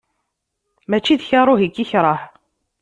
Mačči 0.89 1.15
d 1.19 1.21
karuh 1.29 1.61
i 1.67 1.69
k-ikreh. 1.69 2.21